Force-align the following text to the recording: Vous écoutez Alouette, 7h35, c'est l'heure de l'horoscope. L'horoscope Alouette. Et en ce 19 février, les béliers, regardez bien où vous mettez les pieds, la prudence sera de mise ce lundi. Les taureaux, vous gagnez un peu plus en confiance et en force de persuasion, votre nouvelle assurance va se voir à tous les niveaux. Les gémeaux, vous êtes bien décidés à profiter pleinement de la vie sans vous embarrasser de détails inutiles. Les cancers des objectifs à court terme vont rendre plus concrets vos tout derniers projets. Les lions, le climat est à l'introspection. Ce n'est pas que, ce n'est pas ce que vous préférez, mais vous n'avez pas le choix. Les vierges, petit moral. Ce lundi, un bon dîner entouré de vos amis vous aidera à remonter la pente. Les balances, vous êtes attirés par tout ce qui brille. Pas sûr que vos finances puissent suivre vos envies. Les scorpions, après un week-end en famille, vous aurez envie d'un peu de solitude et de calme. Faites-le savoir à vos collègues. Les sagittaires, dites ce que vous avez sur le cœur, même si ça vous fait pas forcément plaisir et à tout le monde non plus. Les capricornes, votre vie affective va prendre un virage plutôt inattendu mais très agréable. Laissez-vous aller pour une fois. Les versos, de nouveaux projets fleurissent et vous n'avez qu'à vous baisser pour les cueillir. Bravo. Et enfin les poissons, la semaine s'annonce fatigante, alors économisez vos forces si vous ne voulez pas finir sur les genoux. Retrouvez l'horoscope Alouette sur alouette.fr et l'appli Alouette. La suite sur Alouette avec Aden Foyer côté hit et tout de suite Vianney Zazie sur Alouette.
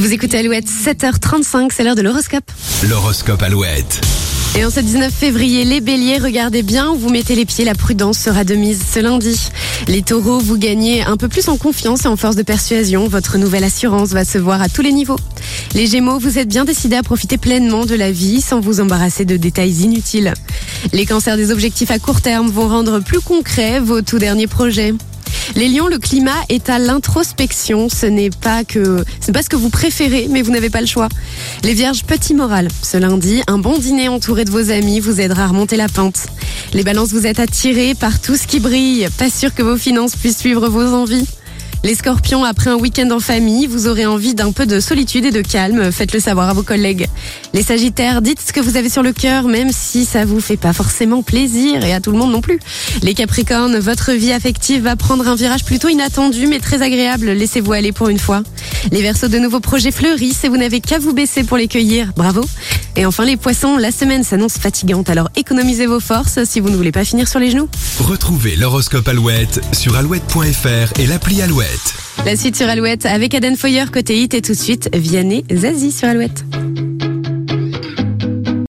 Vous 0.00 0.14
écoutez 0.14 0.38
Alouette, 0.38 0.64
7h35, 0.66 1.72
c'est 1.76 1.84
l'heure 1.84 1.94
de 1.94 2.00
l'horoscope. 2.00 2.50
L'horoscope 2.88 3.42
Alouette. 3.42 4.00
Et 4.56 4.64
en 4.64 4.70
ce 4.70 4.80
19 4.80 5.12
février, 5.12 5.66
les 5.66 5.82
béliers, 5.82 6.16
regardez 6.16 6.62
bien 6.62 6.88
où 6.88 6.96
vous 6.96 7.10
mettez 7.10 7.34
les 7.34 7.44
pieds, 7.44 7.66
la 7.66 7.74
prudence 7.74 8.16
sera 8.16 8.44
de 8.44 8.54
mise 8.54 8.82
ce 8.82 8.98
lundi. 8.98 9.38
Les 9.88 10.00
taureaux, 10.00 10.38
vous 10.38 10.56
gagnez 10.56 11.02
un 11.02 11.18
peu 11.18 11.28
plus 11.28 11.50
en 11.50 11.58
confiance 11.58 12.06
et 12.06 12.08
en 12.08 12.16
force 12.16 12.34
de 12.34 12.42
persuasion, 12.42 13.08
votre 13.08 13.36
nouvelle 13.36 13.62
assurance 13.62 14.12
va 14.12 14.24
se 14.24 14.38
voir 14.38 14.62
à 14.62 14.70
tous 14.70 14.80
les 14.80 14.92
niveaux. 14.92 15.18
Les 15.74 15.86
gémeaux, 15.86 16.18
vous 16.18 16.38
êtes 16.38 16.48
bien 16.48 16.64
décidés 16.64 16.96
à 16.96 17.02
profiter 17.02 17.36
pleinement 17.36 17.84
de 17.84 17.94
la 17.94 18.10
vie 18.10 18.40
sans 18.40 18.60
vous 18.60 18.80
embarrasser 18.80 19.26
de 19.26 19.36
détails 19.36 19.82
inutiles. 19.82 20.32
Les 20.94 21.04
cancers 21.04 21.36
des 21.36 21.50
objectifs 21.50 21.90
à 21.90 21.98
court 21.98 22.22
terme 22.22 22.48
vont 22.48 22.68
rendre 22.68 23.00
plus 23.00 23.20
concrets 23.20 23.80
vos 23.80 24.00
tout 24.00 24.18
derniers 24.18 24.46
projets. 24.46 24.94
Les 25.56 25.68
lions, 25.68 25.88
le 25.88 25.98
climat 25.98 26.36
est 26.48 26.70
à 26.70 26.78
l'introspection. 26.78 27.88
Ce 27.88 28.06
n'est 28.06 28.30
pas 28.30 28.64
que, 28.64 29.04
ce 29.20 29.26
n'est 29.26 29.32
pas 29.32 29.42
ce 29.42 29.48
que 29.48 29.56
vous 29.56 29.70
préférez, 29.70 30.28
mais 30.30 30.42
vous 30.42 30.52
n'avez 30.52 30.70
pas 30.70 30.80
le 30.80 30.86
choix. 30.86 31.08
Les 31.64 31.74
vierges, 31.74 32.04
petit 32.04 32.34
moral. 32.34 32.68
Ce 32.82 32.96
lundi, 32.96 33.42
un 33.46 33.58
bon 33.58 33.78
dîner 33.78 34.08
entouré 34.08 34.44
de 34.44 34.50
vos 34.50 34.70
amis 34.70 35.00
vous 35.00 35.20
aidera 35.20 35.44
à 35.44 35.46
remonter 35.48 35.76
la 35.76 35.88
pente. 35.88 36.26
Les 36.72 36.84
balances, 36.84 37.12
vous 37.12 37.26
êtes 37.26 37.40
attirés 37.40 37.94
par 37.94 38.20
tout 38.20 38.36
ce 38.36 38.46
qui 38.46 38.60
brille. 38.60 39.08
Pas 39.18 39.30
sûr 39.30 39.54
que 39.54 39.62
vos 39.62 39.76
finances 39.76 40.16
puissent 40.16 40.38
suivre 40.38 40.68
vos 40.68 40.94
envies. 40.94 41.26
Les 41.82 41.94
scorpions, 41.94 42.44
après 42.44 42.68
un 42.68 42.76
week-end 42.76 43.10
en 43.10 43.20
famille, 43.20 43.66
vous 43.66 43.86
aurez 43.86 44.04
envie 44.04 44.34
d'un 44.34 44.52
peu 44.52 44.66
de 44.66 44.80
solitude 44.80 45.24
et 45.24 45.30
de 45.30 45.40
calme. 45.40 45.90
Faites-le 45.90 46.20
savoir 46.20 46.50
à 46.50 46.52
vos 46.52 46.62
collègues. 46.62 47.08
Les 47.54 47.62
sagittaires, 47.62 48.20
dites 48.20 48.40
ce 48.40 48.52
que 48.52 48.60
vous 48.60 48.76
avez 48.76 48.90
sur 48.90 49.02
le 49.02 49.12
cœur, 49.12 49.44
même 49.44 49.70
si 49.72 50.04
ça 50.04 50.26
vous 50.26 50.40
fait 50.40 50.58
pas 50.58 50.74
forcément 50.74 51.22
plaisir 51.22 51.82
et 51.82 51.94
à 51.94 52.00
tout 52.00 52.12
le 52.12 52.18
monde 52.18 52.32
non 52.32 52.42
plus. 52.42 52.60
Les 53.02 53.14
capricornes, 53.14 53.78
votre 53.78 54.12
vie 54.12 54.32
affective 54.32 54.82
va 54.82 54.94
prendre 54.94 55.26
un 55.26 55.34
virage 55.34 55.64
plutôt 55.64 55.88
inattendu 55.88 56.46
mais 56.46 56.60
très 56.60 56.82
agréable. 56.82 57.30
Laissez-vous 57.30 57.72
aller 57.72 57.92
pour 57.92 58.10
une 58.10 58.18
fois. 58.18 58.42
Les 58.92 59.00
versos, 59.00 59.28
de 59.28 59.38
nouveaux 59.38 59.60
projets 59.60 59.90
fleurissent 59.90 60.44
et 60.44 60.50
vous 60.50 60.58
n'avez 60.58 60.80
qu'à 60.80 60.98
vous 60.98 61.14
baisser 61.14 61.44
pour 61.44 61.56
les 61.56 61.66
cueillir. 61.66 62.12
Bravo. 62.14 62.42
Et 62.96 63.06
enfin 63.06 63.24
les 63.24 63.36
poissons, 63.36 63.76
la 63.76 63.92
semaine 63.92 64.24
s'annonce 64.24 64.58
fatigante, 64.58 65.10
alors 65.10 65.28
économisez 65.36 65.86
vos 65.86 66.00
forces 66.00 66.44
si 66.44 66.60
vous 66.60 66.70
ne 66.70 66.76
voulez 66.76 66.92
pas 66.92 67.04
finir 67.04 67.28
sur 67.28 67.40
les 67.40 67.50
genoux. 67.50 67.68
Retrouvez 67.98 68.56
l'horoscope 68.56 69.08
Alouette 69.08 69.60
sur 69.72 69.96
alouette.fr 69.96 71.00
et 71.00 71.06
l'appli 71.06 71.42
Alouette. 71.42 71.94
La 72.26 72.36
suite 72.36 72.56
sur 72.56 72.68
Alouette 72.68 73.06
avec 73.06 73.34
Aden 73.34 73.56
Foyer 73.56 73.84
côté 73.92 74.20
hit 74.20 74.34
et 74.34 74.42
tout 74.42 74.52
de 74.52 74.58
suite 74.58 74.90
Vianney 74.94 75.44
Zazie 75.54 75.92
sur 75.92 76.08
Alouette. 76.08 76.44